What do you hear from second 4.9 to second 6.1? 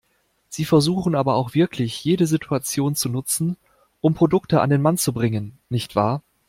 zu bringen, nicht